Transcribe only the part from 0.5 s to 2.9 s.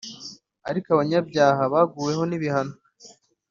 Ariko abanyabyaha baguweho n’ibihano,